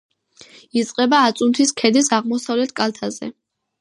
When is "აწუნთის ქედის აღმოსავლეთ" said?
1.27-2.77